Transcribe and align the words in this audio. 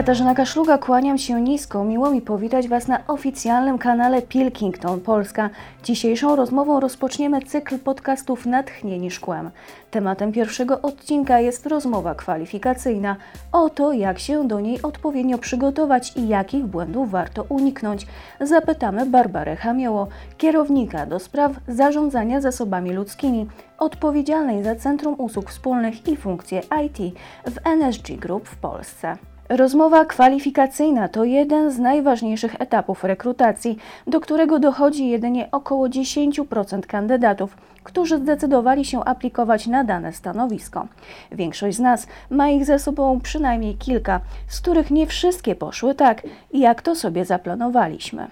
Katarzyna 0.00 0.34
Kaszluga, 0.34 0.78
kłaniam 0.78 1.18
się 1.18 1.40
nisko. 1.40 1.84
Miło 1.84 2.10
mi 2.10 2.22
powitać 2.22 2.68
Was 2.68 2.88
na 2.88 3.06
oficjalnym 3.06 3.78
kanale 3.78 4.22
Pilkington 4.22 5.00
Polska. 5.00 5.50
Dzisiejszą 5.84 6.36
rozmową 6.36 6.80
rozpoczniemy 6.80 7.42
cykl 7.42 7.78
podcastów 7.78 8.46
Natchnieni 8.46 9.10
Szkłem. 9.10 9.50
Tematem 9.90 10.32
pierwszego 10.32 10.82
odcinka 10.82 11.40
jest 11.40 11.66
rozmowa 11.66 12.14
kwalifikacyjna 12.14 13.16
o 13.52 13.70
to, 13.70 13.92
jak 13.92 14.18
się 14.18 14.48
do 14.48 14.60
niej 14.60 14.82
odpowiednio 14.82 15.38
przygotować 15.38 16.16
i 16.16 16.28
jakich 16.28 16.66
błędów 16.66 17.10
warto 17.10 17.42
uniknąć. 17.48 18.06
Zapytamy 18.40 19.06
Barbarę 19.06 19.56
Hamioło, 19.56 20.08
kierownika 20.38 21.06
do 21.06 21.18
spraw 21.18 21.52
zarządzania 21.68 22.40
zasobami 22.40 22.92
ludzkimi, 22.92 23.46
odpowiedzialnej 23.78 24.64
za 24.64 24.76
Centrum 24.76 25.14
Usług 25.18 25.50
Wspólnych 25.50 26.08
i 26.08 26.16
funkcje 26.16 26.60
IT 26.84 27.16
w 27.46 27.66
NSG 27.66 28.16
Group 28.16 28.48
w 28.48 28.56
Polsce. 28.56 29.29
Rozmowa 29.50 30.04
kwalifikacyjna 30.04 31.08
to 31.08 31.24
jeden 31.24 31.70
z 31.70 31.78
najważniejszych 31.78 32.60
etapów 32.60 33.04
rekrutacji, 33.04 33.78
do 34.06 34.20
którego 34.20 34.58
dochodzi 34.58 35.08
jedynie 35.08 35.48
około 35.52 35.88
10% 35.88 36.80
kandydatów, 36.80 37.56
którzy 37.82 38.18
zdecydowali 38.18 38.84
się 38.84 39.04
aplikować 39.04 39.66
na 39.66 39.84
dane 39.84 40.12
stanowisko. 40.12 40.86
Większość 41.32 41.76
z 41.76 41.80
nas 41.80 42.06
ma 42.30 42.48
ich 42.48 42.64
ze 42.64 42.78
sobą 42.78 43.20
przynajmniej 43.20 43.74
kilka, 43.74 44.20
z 44.48 44.60
których 44.60 44.90
nie 44.90 45.06
wszystkie 45.06 45.54
poszły 45.54 45.94
tak, 45.94 46.22
jak 46.52 46.82
to 46.82 46.94
sobie 46.94 47.24
zaplanowaliśmy. 47.24 48.26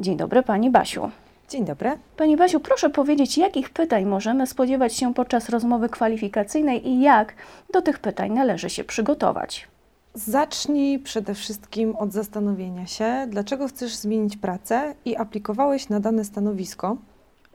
Dzień 0.00 0.16
dobry 0.16 0.42
Pani 0.42 0.70
Basiu. 0.70 1.10
Dzień 1.48 1.64
dobry. 1.64 1.90
Pani 2.16 2.36
Basiu, 2.36 2.60
proszę 2.60 2.90
powiedzieć, 2.90 3.38
jakich 3.38 3.70
pytań 3.70 4.04
możemy 4.04 4.46
spodziewać 4.46 4.94
się 4.94 5.14
podczas 5.14 5.48
rozmowy 5.48 5.88
kwalifikacyjnej 5.88 6.88
i 6.88 7.00
jak 7.00 7.34
do 7.72 7.82
tych 7.82 7.98
pytań 7.98 8.32
należy 8.32 8.70
się 8.70 8.84
przygotować? 8.84 9.71
Zacznij 10.14 10.98
przede 10.98 11.34
wszystkim 11.34 11.96
od 11.96 12.12
zastanowienia 12.12 12.86
się, 12.86 13.26
dlaczego 13.28 13.68
chcesz 13.68 13.94
zmienić 13.94 14.36
pracę 14.36 14.94
i 15.04 15.16
aplikowałeś 15.16 15.88
na 15.88 16.00
dane 16.00 16.24
stanowisko, 16.24 16.96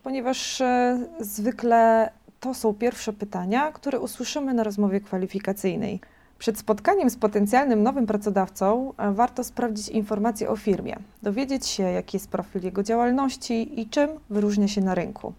ponieważ 0.04 0.62
e, 0.62 1.00
zwykle 1.20 2.10
to 2.40 2.54
są 2.54 2.74
pierwsze 2.74 3.14
pytania, 3.14 3.72
które 3.72 4.00
usłyszymy 4.00 4.54
na 4.54 4.64
rozmowie 4.64 5.02
kwalifikacyjnej. 5.02 6.00
Przed 6.40 6.58
spotkaniem 6.58 7.10
z 7.10 7.16
potencjalnym 7.16 7.84
nowym 7.84 8.06
pracodawcą 8.06 8.94
e, 8.98 9.12
warto 9.12 9.44
sprawdzić 9.44 9.90
informacje 9.90 10.50
o 10.50 10.56
firmie, 10.56 10.98
dowiedzieć 11.24 11.68
się, 11.68 11.84
jaki 11.84 12.18
jest 12.18 12.30
profil 12.30 12.64
jego 12.64 12.84
działalności 12.84 13.82
i 13.82 13.90
czym 13.90 14.10
wyróżnia 14.30 14.68
się 14.68 14.82
na 14.82 14.96
rynku. 14.96 15.34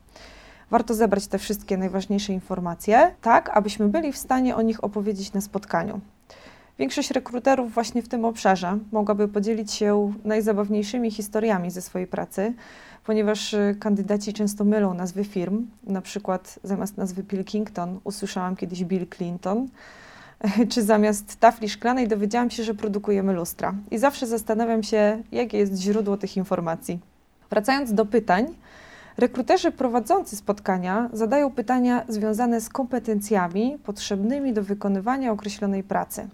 Warto 0.70 0.94
zebrać 0.94 1.26
te 1.26 1.38
wszystkie 1.38 1.76
najważniejsze 1.76 2.32
informacje, 2.32 3.14
tak 3.22 3.50
abyśmy 3.56 3.88
byli 3.88 4.12
w 4.12 4.18
stanie 4.18 4.56
o 4.56 4.62
nich 4.62 4.84
opowiedzieć 4.84 5.32
na 5.32 5.40
spotkaniu. 5.40 6.00
Większość 6.78 7.10
rekruterów 7.10 7.74
właśnie 7.74 8.02
w 8.02 8.08
tym 8.08 8.24
obszarze 8.24 8.78
mogłaby 8.92 9.28
podzielić 9.28 9.72
się 9.72 10.12
najzabawniejszymi 10.24 11.10
historiami 11.10 11.70
ze 11.70 11.82
swojej 11.82 12.06
pracy, 12.06 12.54
ponieważ 13.04 13.54
y, 13.54 13.76
kandydaci 13.80 14.32
często 14.32 14.64
mylą 14.64 14.94
nazwy 14.94 15.24
firm. 15.24 15.66
Na 15.84 16.00
przykład 16.00 16.58
zamiast 16.62 16.96
nazwy 16.96 17.22
Pilkington 17.22 18.00
usłyszałam 18.04 18.56
kiedyś 18.56 18.84
Bill 18.84 19.06
Clinton, 19.16 19.68
czy 20.72 20.82
zamiast 20.82 21.36
tafli 21.40 21.68
szklanej 21.68 22.08
dowiedziałam 22.08 22.50
się, 22.50 22.64
że 22.64 22.74
produkujemy 22.74 23.32
lustra. 23.32 23.74
I 23.90 23.98
zawsze 23.98 24.26
zastanawiam 24.26 24.82
się, 24.82 25.22
jakie 25.32 25.58
jest 25.58 25.76
źródło 25.76 26.16
tych 26.16 26.36
informacji. 26.36 26.98
Wracając 27.50 27.94
do 27.94 28.06
pytań, 28.06 28.54
rekruterzy 29.16 29.72
prowadzący 29.72 30.36
spotkania 30.36 31.10
zadają 31.12 31.50
pytania 31.50 32.04
związane 32.08 32.60
z 32.60 32.68
kompetencjami 32.68 33.78
potrzebnymi 33.84 34.52
do 34.52 34.62
wykonywania 34.62 35.32
określonej 35.32 35.82
pracy. 35.82 36.28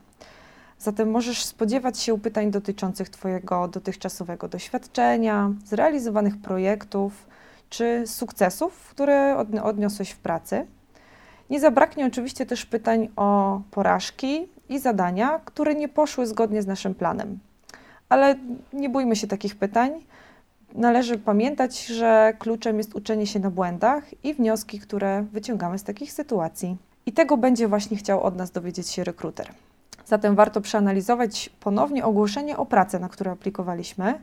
Zatem 0.78 1.10
możesz 1.10 1.44
spodziewać 1.44 1.98
się 1.98 2.20
pytań 2.20 2.50
dotyczących 2.50 3.08
Twojego 3.08 3.68
dotychczasowego 3.68 4.48
doświadczenia, 4.48 5.50
zrealizowanych 5.64 6.36
projektów 6.36 7.26
czy 7.70 8.02
sukcesów, 8.06 8.88
które 8.90 9.36
odniosłeś 9.62 10.10
w 10.10 10.18
pracy. 10.18 10.66
Nie 11.50 11.60
zabraknie 11.60 12.06
oczywiście 12.06 12.46
też 12.46 12.66
pytań 12.66 13.08
o 13.16 13.60
porażki 13.70 14.48
i 14.68 14.78
zadania, 14.78 15.40
które 15.44 15.74
nie 15.74 15.88
poszły 15.88 16.26
zgodnie 16.26 16.62
z 16.62 16.66
naszym 16.66 16.94
planem. 16.94 17.38
Ale 18.08 18.34
nie 18.72 18.88
bójmy 18.88 19.16
się 19.16 19.26
takich 19.26 19.56
pytań. 19.56 19.90
Należy 20.74 21.18
pamiętać, 21.18 21.86
że 21.86 22.34
kluczem 22.38 22.78
jest 22.78 22.94
uczenie 22.94 23.26
się 23.26 23.40
na 23.40 23.50
błędach 23.50 24.24
i 24.24 24.34
wnioski, 24.34 24.78
które 24.78 25.22
wyciągamy 25.32 25.78
z 25.78 25.84
takich 25.84 26.12
sytuacji. 26.12 26.76
I 27.06 27.12
tego 27.12 27.36
będzie 27.36 27.68
właśnie 27.68 27.96
chciał 27.96 28.22
od 28.22 28.36
nas 28.36 28.50
dowiedzieć 28.50 28.88
się 28.88 29.04
rekruter. 29.04 29.50
Zatem 30.06 30.34
warto 30.34 30.60
przeanalizować 30.60 31.50
ponownie 31.60 32.04
ogłoszenie 32.04 32.56
o 32.56 32.66
pracę, 32.66 32.98
na 32.98 33.08
które 33.08 33.30
aplikowaliśmy. 33.30 34.20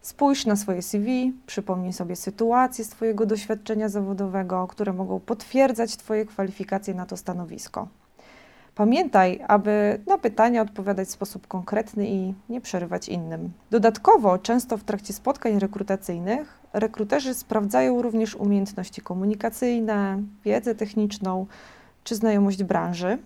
Spójrz 0.00 0.46
na 0.46 0.56
swoje 0.56 0.82
CV, 0.82 1.32
przypomnij 1.46 1.92
sobie 1.92 2.16
sytuacje 2.16 2.84
z 2.84 2.88
Twojego 2.88 3.26
doświadczenia 3.26 3.88
zawodowego, 3.88 4.66
które 4.66 4.92
mogą 4.92 5.20
potwierdzać 5.20 5.96
Twoje 5.96 6.26
kwalifikacje 6.26 6.94
na 6.94 7.06
to 7.06 7.16
stanowisko. 7.16 7.88
Pamiętaj, 8.74 9.40
aby 9.48 10.00
na 10.06 10.18
pytania 10.18 10.62
odpowiadać 10.62 11.08
w 11.08 11.10
sposób 11.10 11.46
konkretny 11.46 12.06
i 12.08 12.34
nie 12.48 12.60
przerywać 12.60 13.08
innym. 13.08 13.52
Dodatkowo, 13.70 14.38
często 14.38 14.76
w 14.76 14.84
trakcie 14.84 15.12
spotkań 15.12 15.58
rekrutacyjnych, 15.58 16.58
rekruterzy 16.72 17.34
sprawdzają 17.34 18.02
również 18.02 18.34
umiejętności 18.34 19.00
komunikacyjne, 19.00 20.22
wiedzę 20.44 20.74
techniczną 20.74 21.46
czy 22.04 22.14
znajomość 22.14 22.64
branży. 22.64 23.18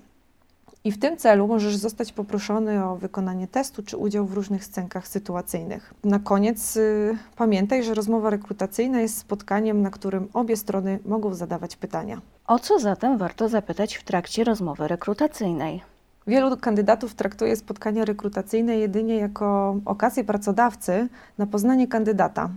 I 0.84 0.92
w 0.92 0.98
tym 0.98 1.16
celu 1.16 1.46
możesz 1.46 1.76
zostać 1.76 2.12
poproszony 2.12 2.84
o 2.84 2.96
wykonanie 2.96 3.48
testu 3.48 3.82
czy 3.82 3.96
udział 3.96 4.26
w 4.26 4.32
różnych 4.32 4.64
scenkach 4.64 5.08
sytuacyjnych. 5.08 5.94
Na 6.04 6.18
koniec 6.18 6.76
y, 6.76 7.18
pamiętaj, 7.36 7.82
że 7.84 7.94
rozmowa 7.94 8.30
rekrutacyjna 8.30 9.00
jest 9.00 9.18
spotkaniem, 9.18 9.82
na 9.82 9.91
którym 9.91 10.28
obie 10.32 10.56
strony 10.56 10.98
mogą 11.04 11.34
zadawać 11.34 11.76
pytania. 11.76 12.20
O 12.46 12.58
co 12.58 12.78
zatem 12.78 13.18
warto 13.18 13.48
zapytać 13.48 13.94
w 13.94 14.04
trakcie 14.04 14.44
rozmowy 14.44 14.88
rekrutacyjnej? 14.88 15.82
Wielu 16.26 16.56
kandydatów 16.56 17.14
traktuje 17.14 17.56
spotkanie 17.56 18.04
rekrutacyjne 18.04 18.76
jedynie 18.76 19.16
jako 19.16 19.76
okazję 19.84 20.24
pracodawcy 20.24 21.08
na 21.38 21.47
poznanie 21.47 21.88
kandydata. 21.88 22.50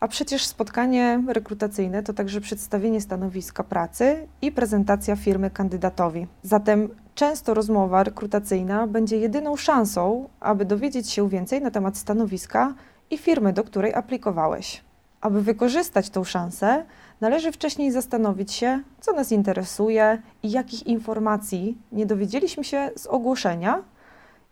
A 0.00 0.08
przecież 0.08 0.46
spotkanie 0.46 1.22
rekrutacyjne 1.28 2.02
to 2.02 2.12
także 2.12 2.40
przedstawienie 2.40 3.00
stanowiska 3.00 3.64
pracy 3.64 4.28
i 4.42 4.52
prezentacja 4.52 5.16
firmy 5.16 5.50
kandydatowi. 5.50 6.26
Zatem 6.42 6.88
często 7.14 7.54
rozmowa 7.54 8.04
rekrutacyjna 8.04 8.86
będzie 8.86 9.16
jedyną 9.16 9.56
szansą, 9.56 10.28
aby 10.40 10.64
dowiedzieć 10.64 11.10
się 11.10 11.28
więcej 11.28 11.62
na 11.62 11.70
temat 11.70 11.96
stanowiska 11.96 12.74
i 13.10 13.18
firmy, 13.18 13.52
do 13.52 13.64
której 13.64 13.94
aplikowałeś. 13.94 14.84
Aby 15.20 15.42
wykorzystać 15.42 16.10
tą 16.10 16.24
szansę, 16.24 16.84
należy 17.20 17.52
wcześniej 17.52 17.92
zastanowić 17.92 18.52
się, 18.52 18.82
co 19.00 19.12
nas 19.12 19.32
interesuje 19.32 20.22
i 20.42 20.50
jakich 20.50 20.86
informacji 20.86 21.78
nie 21.92 22.06
dowiedzieliśmy 22.06 22.64
się 22.64 22.90
z 22.96 23.06
ogłoszenia 23.06 23.82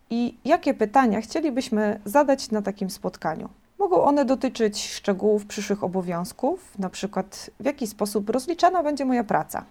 i 0.09 0.37
jakie 0.45 0.73
pytania 0.73 1.21
chcielibyśmy 1.21 1.99
zadać 2.05 2.51
na 2.51 2.61
takim 2.61 2.89
spotkaniu. 2.89 3.49
Mogą 3.79 4.03
one 4.03 4.25
dotyczyć 4.25 4.87
szczegółów 4.87 5.45
przyszłych 5.45 5.83
obowiązków, 5.83 6.77
na 6.79 6.89
przykład 6.89 7.49
w 7.59 7.65
jaki 7.65 7.87
sposób 7.87 8.29
rozliczana 8.29 8.83
będzie 8.83 9.05
moja 9.05 9.23
praca, 9.23 9.65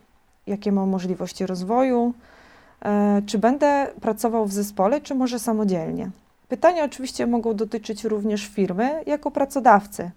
jakie 0.47 0.73
mam 0.73 0.89
możliwości 0.89 1.47
rozwoju, 1.47 2.15
e, 2.83 3.23
czy 3.27 3.39
będę 3.39 3.87
pracował 4.01 4.47
w 4.47 4.53
zespole, 4.53 5.01
czy 5.01 5.15
może 5.15 5.39
samodzielnie. 5.39 6.11
Pytania 6.49 6.85
oczywiście 6.85 7.27
mogą 7.27 7.55
dotyczyć 7.55 8.05
również 8.05 8.47
firmy 8.47 9.03
jako 9.07 9.31
pracodawcy, 9.31 10.11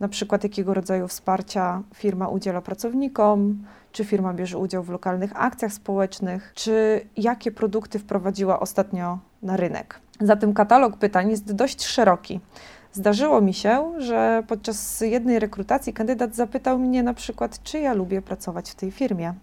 na 0.00 0.08
przykład 0.08 0.42
jakiego 0.44 0.74
rodzaju 0.74 1.08
wsparcia 1.08 1.82
firma 1.94 2.28
udziela 2.28 2.60
pracownikom, 2.60 3.64
czy 3.92 4.04
firma 4.04 4.34
bierze 4.34 4.58
udział 4.58 4.82
w 4.82 4.88
lokalnych 4.88 5.32
akcjach 5.34 5.72
społecznych, 5.72 6.52
czy 6.54 7.00
jakie 7.16 7.52
produkty 7.52 7.98
wprowadziła 7.98 8.60
ostatnio 8.60 9.18
na 9.42 9.56
rynek. 9.56 10.00
Zatem 10.20 10.54
katalog 10.54 10.96
pytań 10.96 11.30
jest 11.30 11.52
dość 11.52 11.86
szeroki. 11.86 12.40
Zdarzyło 12.92 13.40
mi 13.40 13.54
się, 13.54 13.92
że 13.98 14.42
podczas 14.48 15.00
jednej 15.00 15.38
rekrutacji 15.38 15.92
kandydat 15.92 16.34
zapytał 16.34 16.78
mnie 16.78 17.02
na 17.02 17.14
przykład, 17.14 17.62
czy 17.62 17.78
ja 17.78 17.94
lubię 17.94 18.22
pracować 18.22 18.70
w 18.70 18.74
tej 18.74 18.90
firmie. 18.90 19.34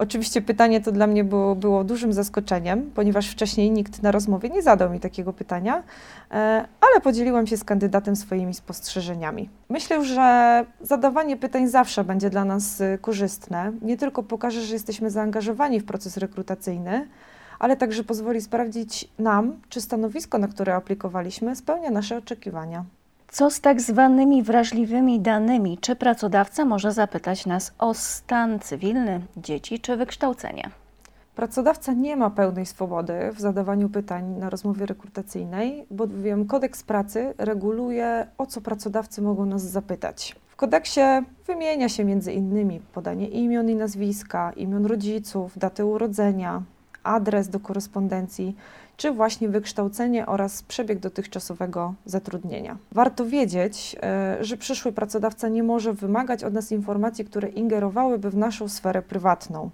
Oczywiście 0.00 0.42
pytanie 0.42 0.80
to 0.80 0.92
dla 0.92 1.06
mnie 1.06 1.24
było, 1.24 1.54
było 1.56 1.84
dużym 1.84 2.12
zaskoczeniem, 2.12 2.90
ponieważ 2.94 3.28
wcześniej 3.30 3.70
nikt 3.70 4.02
na 4.02 4.10
rozmowie 4.10 4.48
nie 4.48 4.62
zadał 4.62 4.90
mi 4.90 5.00
takiego 5.00 5.32
pytania, 5.32 5.82
e, 6.30 6.34
ale 6.80 7.00
podzieliłam 7.02 7.46
się 7.46 7.56
z 7.56 7.64
kandydatem 7.64 8.16
swoimi 8.16 8.54
spostrzeżeniami. 8.54 9.48
Myślę, 9.68 10.04
że 10.04 10.64
zadawanie 10.80 11.36
pytań 11.36 11.68
zawsze 11.68 12.04
będzie 12.04 12.30
dla 12.30 12.44
nas 12.44 12.80
y, 12.80 12.98
korzystne. 13.00 13.72
Nie 13.82 13.96
tylko 13.96 14.22
pokaże, 14.22 14.60
że 14.60 14.74
jesteśmy 14.74 15.10
zaangażowani 15.10 15.80
w 15.80 15.84
proces 15.84 16.16
rekrutacyjny, 16.16 17.08
ale 17.60 17.76
także 17.76 18.04
pozwoli 18.04 18.40
sprawdzić 18.40 19.08
nam, 19.18 19.60
czy 19.68 19.80
stanowisko, 19.80 20.38
na 20.38 20.48
które 20.48 20.74
aplikowaliśmy, 20.74 21.56
spełnia 21.56 21.90
nasze 21.90 22.16
oczekiwania. 22.16 22.84
Co 23.28 23.50
z 23.50 23.60
tak 23.60 23.80
zwanymi 23.80 24.42
wrażliwymi 24.42 25.20
danymi? 25.20 25.78
Czy 25.78 25.96
pracodawca 25.96 26.64
może 26.64 26.92
zapytać 26.92 27.46
nas 27.46 27.72
o 27.78 27.94
stan 27.94 28.58
cywilny, 28.58 29.20
dzieci 29.36 29.80
czy 29.80 29.96
wykształcenie? 29.96 30.70
Pracodawca 31.34 31.92
nie 31.92 32.16
ma 32.16 32.30
pełnej 32.30 32.66
swobody 32.66 33.14
w 33.34 33.40
zadawaniu 33.40 33.88
pytań 33.88 34.24
na 34.38 34.50
rozmowie 34.50 34.86
rekrutacyjnej, 34.86 35.86
bowiem 35.90 36.46
kodeks 36.46 36.82
pracy 36.82 37.34
reguluje, 37.38 38.26
o 38.38 38.46
co 38.46 38.60
pracodawcy 38.60 39.22
mogą 39.22 39.46
nas 39.46 39.62
zapytać. 39.62 40.36
W 40.48 40.56
kodeksie 40.56 41.00
wymienia 41.46 41.88
się 41.88 42.04
między 42.04 42.32
innymi 42.32 42.80
podanie 42.94 43.28
imion 43.28 43.70
i 43.70 43.74
nazwiska, 43.74 44.52
imion 44.52 44.86
rodziców, 44.86 45.58
daty 45.58 45.84
urodzenia, 45.84 46.62
adres 47.02 47.48
do 47.48 47.60
korespondencji, 47.60 48.56
czy 48.96 49.10
właśnie 49.12 49.48
wykształcenie 49.48 50.26
oraz 50.26 50.62
przebieg 50.62 50.98
dotychczasowego 50.98 51.94
zatrudnienia. 52.04 52.76
Warto 52.92 53.26
wiedzieć, 53.26 53.96
e, 54.02 54.36
że 54.40 54.56
przyszły 54.56 54.92
pracodawca 54.92 55.48
nie 55.48 55.62
może 55.62 55.92
wymagać 55.92 56.44
od 56.44 56.54
nas 56.54 56.72
informacji, 56.72 57.24
które 57.24 57.48
ingerowałyby 57.48 58.30
w 58.30 58.36
naszą 58.36 58.68
sferę 58.68 59.02
prywatną. 59.02 59.70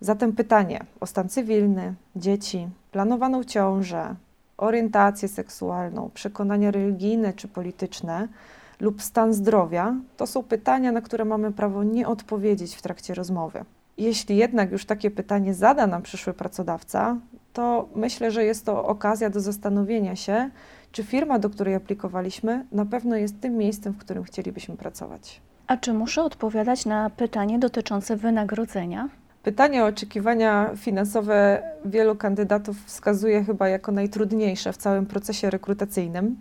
Zatem 0.00 0.32
pytanie 0.32 0.84
o 1.00 1.06
stan 1.06 1.28
cywilny, 1.28 1.94
dzieci, 2.16 2.68
planowaną 2.92 3.44
ciążę, 3.44 4.14
orientację 4.56 5.28
seksualną, 5.28 6.10
przekonania 6.14 6.70
religijne 6.70 7.32
czy 7.32 7.48
polityczne 7.48 8.28
lub 8.80 9.02
stan 9.02 9.32
zdrowia 9.32 9.94
to 10.16 10.26
są 10.26 10.42
pytania, 10.42 10.92
na 10.92 11.00
które 11.00 11.24
mamy 11.24 11.52
prawo 11.52 11.84
nie 11.84 12.08
odpowiedzieć 12.08 12.76
w 12.76 12.82
trakcie 12.82 13.14
rozmowy. 13.14 13.64
Jeśli 13.98 14.36
jednak 14.36 14.72
już 14.72 14.84
takie 14.84 15.10
pytanie 15.10 15.54
zada 15.54 15.86
nam 15.86 16.02
przyszły 16.02 16.34
pracodawca, 16.34 17.16
to 17.52 17.88
myślę, 17.94 18.30
że 18.30 18.44
jest 18.44 18.66
to 18.66 18.84
okazja 18.84 19.30
do 19.30 19.40
zastanowienia 19.40 20.16
się, 20.16 20.50
czy 20.92 21.02
firma, 21.02 21.38
do 21.38 21.50
której 21.50 21.74
aplikowaliśmy, 21.74 22.66
na 22.72 22.86
pewno 22.86 23.16
jest 23.16 23.40
tym 23.40 23.56
miejscem, 23.56 23.92
w 23.92 23.98
którym 23.98 24.24
chcielibyśmy 24.24 24.76
pracować. 24.76 25.40
A 25.66 25.76
czy 25.76 25.92
muszę 25.92 26.22
odpowiadać 26.22 26.86
na 26.86 27.10
pytanie 27.10 27.58
dotyczące 27.58 28.16
wynagrodzenia? 28.16 29.08
Pytanie 29.42 29.84
o 29.84 29.86
oczekiwania 29.86 30.70
finansowe 30.76 31.62
wielu 31.84 32.16
kandydatów 32.16 32.84
wskazuje 32.84 33.44
chyba 33.44 33.68
jako 33.68 33.92
najtrudniejsze 33.92 34.72
w 34.72 34.76
całym 34.76 35.06
procesie 35.06 35.50
rekrutacyjnym. 35.50 36.36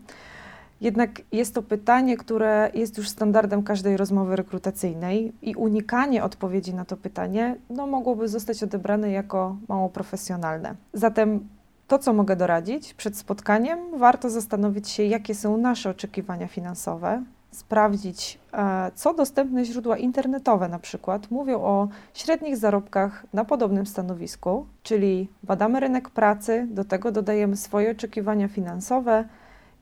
Jednak 0.81 1.21
jest 1.31 1.55
to 1.55 1.63
pytanie, 1.63 2.17
które 2.17 2.71
jest 2.73 2.97
już 2.97 3.09
standardem 3.09 3.63
każdej 3.63 3.97
rozmowy 3.97 4.35
rekrutacyjnej 4.35 5.33
i 5.41 5.55
unikanie 5.55 6.23
odpowiedzi 6.23 6.73
na 6.73 6.85
to 6.85 6.97
pytanie 6.97 7.55
no, 7.69 7.87
mogłoby 7.87 8.27
zostać 8.27 8.63
odebrane 8.63 9.11
jako 9.11 9.55
mało 9.67 9.89
profesjonalne. 9.89 10.75
Zatem 10.93 11.47
to, 11.87 11.99
co 11.99 12.13
mogę 12.13 12.35
doradzić 12.35 12.93
przed 12.93 13.17
spotkaniem, 13.17 13.79
warto 13.97 14.29
zastanowić 14.29 14.89
się, 14.89 15.03
jakie 15.03 15.35
są 15.35 15.57
nasze 15.57 15.89
oczekiwania 15.89 16.47
finansowe, 16.47 17.23
sprawdzić, 17.51 18.39
e, 18.53 18.91
co 18.95 19.13
dostępne 19.13 19.65
źródła 19.65 19.97
internetowe 19.97 20.69
na 20.69 20.79
przykład 20.79 21.31
mówią 21.31 21.61
o 21.61 21.87
średnich 22.13 22.57
zarobkach 22.57 23.25
na 23.33 23.45
podobnym 23.45 23.85
stanowisku, 23.85 24.65
czyli 24.83 25.29
badamy 25.43 25.79
rynek 25.79 26.09
pracy, 26.09 26.67
do 26.69 26.85
tego 26.85 27.11
dodajemy 27.11 27.57
swoje 27.57 27.91
oczekiwania 27.91 28.47
finansowe 28.47 29.25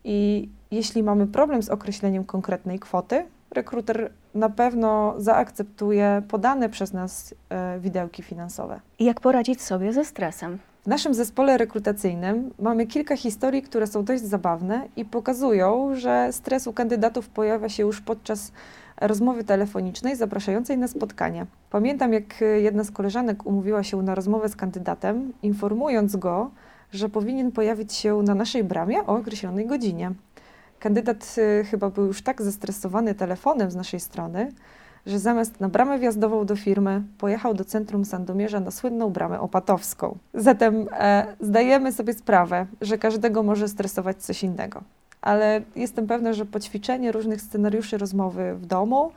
i 0.10 0.50
jeśli 0.72 1.04
mamy 1.04 1.28
problem 1.28 1.64
z 1.64 1.70
określeniem 1.70 2.24
konkretnej 2.24 2.80
kwoty, 2.80 3.26
rekruter 3.52 4.12
na 4.36 4.50
pewno 4.50 5.14
zaakceptuje 5.18 6.22
podane 6.28 6.70
przez 6.70 6.94
nas 6.94 7.36
e, 7.50 7.80
widełki 7.80 8.24
finansowe. 8.24 8.80
I 9.00 9.06
jak 9.06 9.22
poradzić 9.22 9.62
sobie 9.62 9.94
ze 9.94 10.06
stresem? 10.06 10.58
W 10.84 10.88
naszym 10.88 11.14
zespole 11.14 11.58
rekrutacyjnym 11.58 12.52
mamy 12.60 12.88
kilka 12.88 13.18
historii, 13.18 13.62
które 13.62 13.88
są 13.88 14.04
dość 14.04 14.24
zabawne 14.24 14.88
i 14.96 15.06
pokazują, 15.06 15.96
że 15.96 16.30
stres 16.32 16.68
u 16.68 16.74
kandydatów 16.74 17.30
pojawia 17.30 17.70
się 17.70 17.84
już 17.84 18.02
podczas 18.02 18.52
rozmowy 19.02 19.44
telefonicznej 19.44 20.16
zapraszającej 20.16 20.78
na 20.78 20.88
spotkanie. 20.88 21.46
Pamiętam, 21.70 22.14
jak 22.14 22.44
jedna 22.62 22.84
z 22.84 22.92
koleżanek 22.92 23.46
umówiła 23.46 23.84
się 23.84 24.02
na 24.02 24.16
rozmowę 24.16 24.50
z 24.50 24.56
kandydatem, 24.56 25.34
informując 25.44 26.16
go, 26.16 26.52
że 26.94 27.10
powinien 27.10 27.52
pojawić 27.52 27.94
się 27.94 28.22
na 28.22 28.36
naszej 28.36 28.64
bramie 28.64 29.02
o 29.02 29.16
określonej 29.16 29.68
godzinie. 29.68 30.12
Kandydat 30.80 31.36
y, 31.38 31.64
chyba 31.64 31.90
był 31.90 32.06
już 32.06 32.22
tak 32.22 32.42
zestresowany 32.42 33.16
telefonem 33.16 33.72
z 33.72 33.76
naszej 33.76 34.00
strony, 34.00 34.52
że 35.06 35.20
zamiast 35.20 35.60
na 35.60 35.70
bramę 35.70 36.00
wjazdową 36.00 36.46
do 36.46 36.56
firmy 36.56 37.04
pojechał 37.18 37.54
do 37.54 37.66
centrum 37.66 38.06
Sandomierza 38.06 38.60
na 38.60 38.72
słynną 38.72 39.10
bramę 39.10 39.40
opatowską. 39.40 40.18
Zatem 40.34 40.88
e, 40.92 41.36
zdajemy 41.42 41.92
sobie 41.92 42.14
sprawę, 42.14 42.66
że 42.82 42.98
każdego 42.98 43.44
może 43.44 43.68
stresować 43.68 44.18
coś 44.18 44.44
innego. 44.44 44.82
Ale 45.22 45.62
jestem 45.76 46.08
pewna, 46.08 46.34
że 46.34 46.46
poćwiczenie 46.46 47.12
różnych 47.12 47.42
scenariuszy 47.42 47.98
rozmowy 47.98 48.56
w 48.56 48.66
domu 48.66 49.12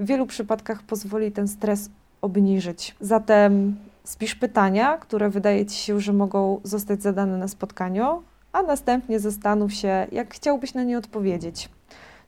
w 0.00 0.06
wielu 0.06 0.26
przypadkach 0.26 0.82
pozwoli 0.82 1.32
ten 1.32 1.48
stres 1.48 1.90
obniżyć. 2.22 2.96
Zatem 3.00 3.76
spisz 4.08 4.34
pytania, 4.34 4.96
które 4.96 5.30
wydaje 5.30 5.66
Ci 5.66 5.76
się, 5.76 6.00
że 6.00 6.12
mogą 6.12 6.60
zostać 6.64 7.02
zadane 7.02 7.38
na 7.38 7.48
spotkaniu, 7.48 8.22
a 8.52 8.62
następnie 8.62 9.20
zastanów 9.20 9.72
się, 9.74 10.06
jak 10.12 10.34
chciałbyś 10.34 10.74
na 10.74 10.82
nie 10.82 10.98
odpowiedzieć. 10.98 11.68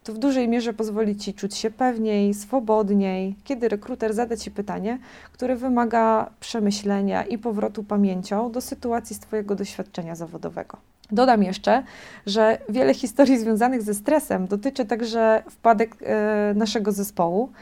To 0.04 0.12
w 0.12 0.18
dużej 0.18 0.48
mierze 0.48 0.72
pozwoli 0.72 1.16
Ci 1.16 1.34
czuć 1.34 1.56
się 1.56 1.70
pewniej, 1.70 2.34
swobodniej, 2.34 3.36
kiedy 3.44 3.68
rekruter 3.68 4.14
zada 4.14 4.36
Ci 4.36 4.50
pytanie, 4.50 4.98
które 5.32 5.56
wymaga 5.56 6.30
przemyślenia 6.40 7.24
i 7.24 7.38
powrotu 7.38 7.84
pamięcią 7.84 8.52
do 8.52 8.60
sytuacji 8.60 9.16
z 9.16 9.18
Twojego 9.18 9.54
doświadczenia 9.54 10.14
zawodowego. 10.14 10.76
Dodam 11.12 11.42
jeszcze, 11.42 11.82
że 12.26 12.58
wiele 12.68 12.94
historii 12.94 13.38
związanych 13.38 13.82
ze 13.82 13.94
stresem 13.94 14.46
dotyczy 14.46 14.84
także 14.84 15.42
wpadek 15.50 15.96
e, 16.02 16.54
naszego 16.54 16.92
zespołu. 16.92 17.52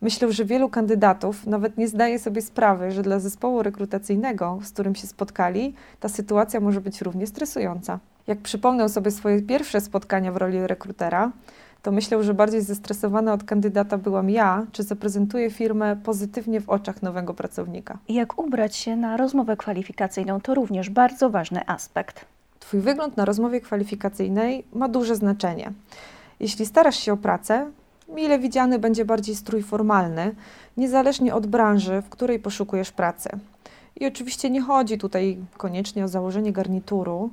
Myślę, 0.00 0.32
że 0.32 0.44
wielu 0.44 0.68
kandydatów 0.68 1.46
nawet 1.46 1.78
nie 1.78 1.88
zdaje 1.88 2.18
sobie 2.18 2.42
sprawy, 2.42 2.90
że 2.90 3.02
dla 3.02 3.18
zespołu 3.18 3.62
rekrutacyjnego, 3.62 4.58
z 4.62 4.72
którym 4.72 4.94
się 4.94 5.06
spotkali, 5.06 5.74
ta 6.00 6.08
sytuacja 6.08 6.60
może 6.60 6.80
być 6.80 7.02
równie 7.02 7.26
stresująca. 7.26 7.98
Jak 8.26 8.38
przypomnę 8.38 8.88
sobie 8.88 9.10
swoje 9.10 9.42
pierwsze 9.42 9.80
spotkania 9.80 10.32
w 10.32 10.36
roli 10.36 10.66
rekrutera, 10.66 11.32
to 11.82 11.92
myślę, 11.92 12.22
że 12.22 12.34
bardziej 12.34 12.62
zestresowana 12.62 13.32
od 13.32 13.44
kandydata 13.44 13.98
byłam 13.98 14.30
ja, 14.30 14.66
czy 14.72 14.82
zaprezentuję 14.82 15.50
firmę 15.50 15.96
pozytywnie 15.96 16.60
w 16.60 16.68
oczach 16.68 17.02
nowego 17.02 17.34
pracownika. 17.34 17.98
Jak 18.08 18.38
ubrać 18.38 18.76
się 18.76 18.96
na 18.96 19.16
rozmowę 19.16 19.56
kwalifikacyjną 19.56 20.40
to 20.40 20.54
również 20.54 20.90
bardzo 20.90 21.30
ważny 21.30 21.68
aspekt. 21.68 22.24
Twój 22.60 22.80
wygląd 22.80 23.16
na 23.16 23.24
rozmowie 23.24 23.60
kwalifikacyjnej 23.60 24.64
ma 24.72 24.88
duże 24.88 25.16
znaczenie. 25.16 25.72
Jeśli 26.40 26.66
starasz 26.66 26.96
się 26.96 27.12
o 27.12 27.16
pracę, 27.16 27.70
mile 28.08 28.38
widziany 28.38 28.78
będzie 28.78 29.04
bardziej 29.04 29.34
strój 29.34 29.62
formalny, 29.62 30.34
niezależnie 30.76 31.34
od 31.34 31.46
branży, 31.46 32.02
w 32.02 32.08
której 32.08 32.38
poszukujesz 32.38 32.92
pracy. 32.92 33.30
I 33.96 34.06
oczywiście 34.06 34.50
nie 34.50 34.62
chodzi 34.62 34.98
tutaj 34.98 35.38
koniecznie 35.56 36.04
o 36.04 36.08
założenie 36.08 36.52
garnituru, 36.52 37.30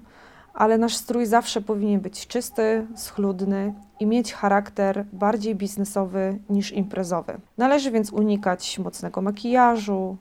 ale 0.53 0.77
nasz 0.77 0.95
strój 0.95 1.25
zawsze 1.25 1.61
powinien 1.61 1.99
być 1.99 2.27
czysty, 2.27 2.87
schludny 2.95 3.73
i 3.99 4.05
mieć 4.05 4.33
charakter 4.33 5.05
bardziej 5.13 5.55
biznesowy 5.55 6.39
niż 6.49 6.71
imprezowy. 6.71 7.37
Należy 7.57 7.91
więc 7.91 8.11
unikać 8.11 8.79
mocnego 8.79 9.21
makijażu, 9.21 10.17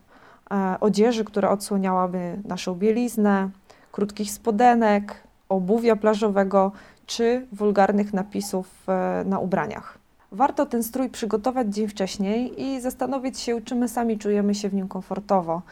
e, 0.50 0.76
odzieży, 0.80 1.24
która 1.24 1.50
odsłaniałaby 1.50 2.42
naszą 2.44 2.74
bieliznę, 2.74 3.50
krótkich 3.92 4.30
spodenek, 4.30 5.22
obuwia 5.48 5.96
plażowego 5.96 6.72
czy 7.06 7.46
wulgarnych 7.52 8.12
napisów 8.12 8.88
e, 8.88 9.24
na 9.26 9.38
ubraniach. 9.38 10.03
Warto 10.34 10.66
ten 10.66 10.82
strój 10.82 11.10
przygotować 11.10 11.74
dzień 11.74 11.88
wcześniej 11.88 12.62
i 12.62 12.80
zastanowić 12.80 13.40
się, 13.40 13.60
czy 13.60 13.74
my 13.74 13.88
sami 13.88 14.18
czujemy 14.18 14.54
się 14.54 14.68
w 14.68 14.74
nim 14.74 14.88
komfortowo. 14.88 15.62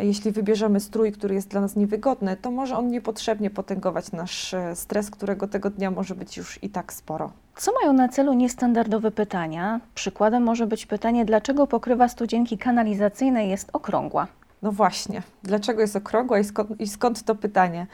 Jeśli 0.00 0.32
wybierzemy 0.32 0.80
strój, 0.80 1.12
który 1.12 1.34
jest 1.34 1.48
dla 1.48 1.60
nas 1.60 1.76
niewygodny, 1.76 2.36
to 2.36 2.50
może 2.50 2.76
on 2.76 2.88
niepotrzebnie 2.88 3.50
potęgować 3.50 4.12
nasz 4.12 4.54
e, 4.54 4.76
stres, 4.76 5.10
którego 5.10 5.48
tego 5.48 5.70
dnia 5.70 5.90
może 5.90 6.14
być 6.14 6.36
już 6.36 6.62
i 6.62 6.70
tak 6.70 6.92
sporo. 6.92 7.32
Co 7.56 7.72
mają 7.80 7.92
na 7.92 8.08
celu 8.08 8.32
niestandardowe 8.32 9.10
pytania? 9.10 9.80
Przykładem 9.94 10.42
może 10.42 10.66
być 10.66 10.86
pytanie, 10.86 11.24
dlaczego 11.24 11.66
pokrywa 11.66 12.08
studzienki 12.08 12.58
kanalizacyjnej 12.58 13.50
jest 13.50 13.70
okrągła? 13.72 14.26
No 14.62 14.72
właśnie, 14.72 15.22
dlaczego 15.42 15.80
jest 15.80 15.96
okrągła 15.96 16.38
i 16.38 16.44
skąd, 16.44 16.80
i 16.80 16.86
skąd 16.86 17.22
to 17.22 17.34
pytanie? 17.34 17.86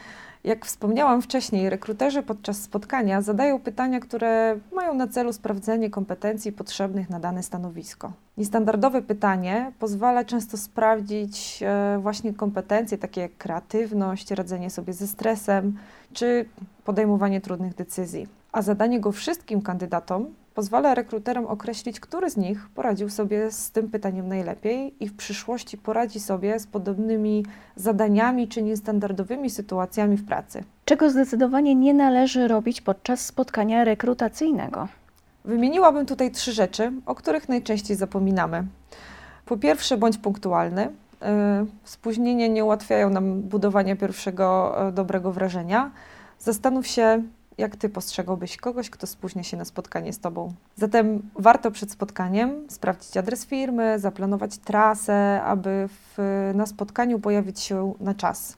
Jak 0.43 0.65
wspomniałam 0.65 1.21
wcześniej, 1.21 1.69
rekruterzy 1.69 2.23
podczas 2.23 2.61
spotkania 2.61 3.21
zadają 3.21 3.59
pytania, 3.59 3.99
które 3.99 4.59
mają 4.71 4.93
na 4.93 5.07
celu 5.07 5.33
sprawdzenie 5.33 5.89
kompetencji 5.89 6.51
potrzebnych 6.51 7.09
na 7.09 7.19
dane 7.19 7.43
stanowisko. 7.43 8.11
Niestandardowe 8.37 9.01
pytanie 9.01 9.71
pozwala 9.79 10.25
często 10.25 10.57
sprawdzić 10.57 11.63
e, 11.65 11.99
właśnie 12.01 12.33
kompetencje 12.33 12.97
takie 12.97 13.21
jak 13.21 13.37
kreatywność, 13.37 14.31
radzenie 14.31 14.69
sobie 14.69 14.93
ze 14.93 15.07
stresem 15.07 15.77
czy 16.13 16.45
podejmowanie 16.83 17.41
trudnych 17.41 17.75
decyzji. 17.75 18.27
A 18.51 18.61
zadanie 18.61 18.99
go 18.99 19.11
wszystkim 19.11 19.61
kandydatom 19.61 20.25
pozwala 20.53 20.95
rekruterom 20.95 21.45
określić, 21.45 21.99
który 21.99 22.29
z 22.29 22.37
nich 22.37 22.69
poradził 22.75 23.09
sobie 23.09 23.51
z 23.51 23.71
tym 23.71 23.89
pytaniem 23.89 24.27
najlepiej 24.27 25.03
i 25.03 25.07
w 25.07 25.15
przyszłości 25.15 25.77
poradzi 25.77 26.19
sobie 26.19 26.59
z 26.59 26.67
podobnymi 26.67 27.45
zadaniami 27.75 28.47
czy 28.47 28.61
niestandardowymi 28.63 29.49
sytuacjami 29.49 30.17
w 30.17 30.25
pracy. 30.25 30.63
Czego 30.85 31.09
zdecydowanie 31.09 31.75
nie 31.75 31.93
należy 31.93 32.47
robić 32.47 32.81
podczas 32.81 33.25
spotkania 33.25 33.83
rekrutacyjnego? 33.83 34.87
Wymieniłabym 35.45 36.05
tutaj 36.05 36.31
trzy 36.31 36.51
rzeczy, 36.51 36.91
o 37.05 37.15
których 37.15 37.49
najczęściej 37.49 37.97
zapominamy. 37.97 38.63
Po 39.45 39.57
pierwsze, 39.57 39.97
bądź 39.97 40.17
punktualny. 40.17 40.89
spóźnienie 41.83 42.49
nie 42.49 42.65
ułatwiają 42.65 43.09
nam 43.09 43.41
budowania 43.41 43.95
pierwszego 43.95 44.75
e, 44.87 44.91
dobrego 44.91 45.31
wrażenia. 45.31 45.91
Zastanów 46.39 46.87
się, 46.87 47.23
jak 47.57 47.75
ty 47.75 47.89
postrzegałbyś 47.89 48.57
kogoś, 48.57 48.89
kto 48.89 49.07
spóźnia 49.07 49.43
się 49.43 49.57
na 49.57 49.65
spotkanie 49.65 50.13
z 50.13 50.19
tobą. 50.19 50.53
Zatem 50.75 51.21
warto 51.35 51.71
przed 51.71 51.91
spotkaniem 51.91 52.65
sprawdzić 52.69 53.17
adres 53.17 53.45
firmy, 53.45 53.99
zaplanować 53.99 54.57
trasę, 54.57 55.41
aby 55.43 55.89
w, 55.89 56.51
na 56.55 56.65
spotkaniu 56.65 57.19
pojawić 57.19 57.59
się 57.59 57.93
na 57.99 58.13
czas. 58.13 58.57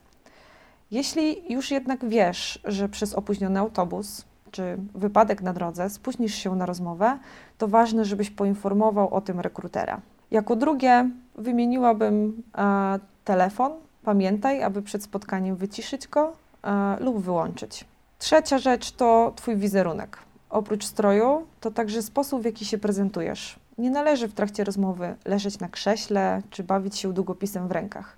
Jeśli 0.90 1.52
już 1.52 1.70
jednak 1.70 2.08
wiesz, 2.08 2.58
że 2.64 2.88
przez 2.88 3.14
opóźniony 3.14 3.60
autobus 3.60 4.24
czy 4.50 4.76
wypadek 4.94 5.42
na 5.42 5.52
drodze 5.52 5.90
spóźnisz 5.90 6.34
się 6.34 6.56
na 6.56 6.66
rozmowę, 6.66 7.18
to 7.58 7.68
ważne, 7.68 8.04
żebyś 8.04 8.30
poinformował 8.30 9.14
o 9.14 9.20
tym 9.20 9.40
rekrutera. 9.40 10.00
Jako 10.30 10.56
drugie 10.56 11.10
wymieniłabym 11.34 12.42
e, 12.58 12.98
telefon. 13.24 13.72
Pamiętaj, 14.02 14.62
aby 14.62 14.82
przed 14.82 15.02
spotkaniem 15.02 15.56
wyciszyć 15.56 16.08
go 16.08 16.32
e, 16.64 16.96
lub 17.00 17.22
wyłączyć. 17.22 17.84
Trzecia 18.26 18.58
rzecz 18.58 18.90
to 18.90 19.32
Twój 19.36 19.56
wizerunek. 19.56 20.18
Oprócz 20.50 20.84
stroju, 20.84 21.46
to 21.60 21.70
także 21.70 22.02
sposób, 22.02 22.42
w 22.42 22.44
jaki 22.44 22.64
się 22.64 22.78
prezentujesz. 22.78 23.58
Nie 23.78 23.90
należy 23.90 24.28
w 24.28 24.32
trakcie 24.32 24.64
rozmowy 24.64 25.14
leżeć 25.24 25.58
na 25.58 25.68
krześle 25.68 26.42
czy 26.50 26.64
bawić 26.64 26.98
się 26.98 27.12
długopisem 27.12 27.68
w 27.68 27.70
rękach. 27.70 28.16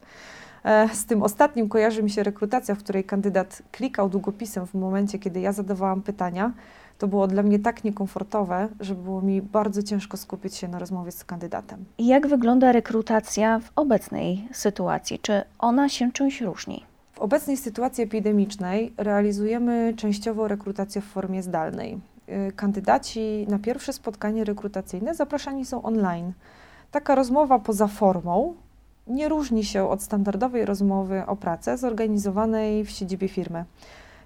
E, 0.65 0.89
z 0.95 1.07
tym 1.07 1.23
ostatnim 1.23 1.69
kojarzy 1.69 2.03
mi 2.03 2.11
się 2.11 2.23
rekrutacja, 2.23 2.75
w 2.75 2.79
której 2.79 3.05
kandydat 3.05 3.63
klikał 3.73 4.09
długopisem 4.09 4.67
w 4.67 4.75
momencie, 4.75 5.19
kiedy 5.19 5.41
ja 5.41 5.53
zadawałam 5.53 6.03
pytania. 6.03 6.53
To 6.99 7.09
było 7.09 7.27
dla 7.27 7.43
mnie 7.43 7.59
tak 7.59 7.85
niekomfortowe, 7.85 8.69
że 8.81 8.95
było 8.95 9.23
mi 9.23 9.43
bardzo 9.43 9.83
ciężko 9.83 10.17
skupić 10.17 10.55
się 10.55 10.69
na 10.69 10.79
rozmowie 10.79 11.13
z 11.13 11.25
kandydatem. 11.25 11.85
Jak 11.99 12.27
wygląda 12.27 12.73
rekrutacja 12.73 13.59
w 13.59 13.71
obecnej 13.77 14.49
sytuacji? 14.53 15.19
Czy 15.19 15.43
ona 15.59 15.89
się 15.89 16.13
czymś 16.13 16.41
różni? 16.41 16.88
W 17.19 17.21
obecnej 17.21 17.57
sytuacji 17.57 18.05
epidemicznej 18.05 18.93
realizujemy 18.97 19.95
częściowo 19.97 20.49
rekrutację 20.49 21.01
w 21.01 21.05
formie 21.05 21.43
zdalnej. 21.43 21.99
Y, 22.49 22.53
kandydaci 22.57 23.47
na 23.49 23.59
pierwsze 23.59 23.93
spotkanie 23.93 24.45
rekrutacyjne 24.45 25.15
zapraszani 25.15 25.65
są 25.67 25.83
online. 25.83 26.33
Taka 26.91 27.15
rozmowa 27.15 27.59
poza 27.59 27.87
formą 27.87 28.55
nie 29.07 29.29
różni 29.29 29.65
się 29.65 29.89
od 29.89 30.03
standardowej 30.03 30.65
rozmowy 30.65 31.23
o 31.27 31.37
pracę 31.37 31.79
zorganizowanej 31.79 32.85
w 32.85 32.91
siedzibie 32.91 33.29
firmy. 33.29 33.65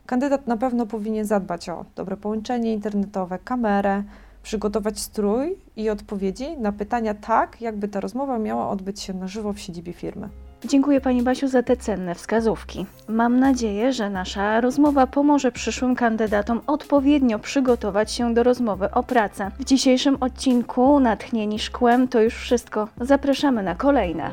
Kandydat 0.06 0.46
na 0.46 0.56
pewno 0.56 0.86
powinien 0.86 1.24
zadbać 1.24 1.68
o 1.68 1.84
dobre 1.96 2.16
połączenie 2.16 2.72
internetowe, 2.72 3.38
kamerę, 3.44 4.02
przygotować 4.42 5.00
strój 5.00 5.56
i 5.76 5.90
odpowiedzi 5.90 6.58
na 6.58 6.72
pytania 6.72 7.14
tak, 7.14 7.60
jakby 7.60 7.88
ta 7.88 8.00
rozmowa 8.00 8.38
miała 8.38 8.68
odbyć 8.68 9.00
się 9.00 9.14
na 9.14 9.28
żywo 9.28 9.52
w 9.52 9.58
siedzibie 9.58 9.92
firmy. 9.92 10.28
Dziękuję 10.64 11.00
Pani 11.00 11.22
Basiu 11.22 11.48
za 11.48 11.62
te 11.62 11.76
cenne 11.76 12.14
wskazówki. 12.14 12.86
Mam 13.08 13.40
nadzieję, 13.40 13.92
że 13.92 14.10
nasza 14.10 14.60
rozmowa 14.60 15.06
pomoże 15.06 15.52
przyszłym 15.52 15.94
kandydatom 15.94 16.60
odpowiednio 16.66 17.38
przygotować 17.38 18.12
się 18.12 18.34
do 18.34 18.42
rozmowy 18.42 18.90
o 18.90 19.02
pracę. 19.02 19.50
W 19.58 19.64
dzisiejszym 19.64 20.16
odcinku 20.20 21.00
Natchnieni 21.00 21.58
Szkłem 21.58 22.08
to 22.08 22.20
już 22.20 22.34
wszystko. 22.34 22.88
Zapraszamy 23.00 23.62
na 23.62 23.74
kolejne. 23.74 24.30